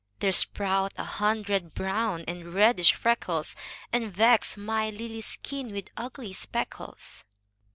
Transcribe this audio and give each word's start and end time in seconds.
There 0.17 0.31
sprout 0.31 0.93
a 0.97 1.03
hundred 1.03 1.75
brown 1.75 2.25
and 2.27 2.55
reddish 2.55 2.91
freckles. 2.93 3.55
And 3.93 4.11
vex 4.11 4.57
my 4.57 4.89
lily 4.89 5.21
skin 5.21 5.71
with 5.73 5.91
ugly 5.95 6.33
speckles. 6.33 7.23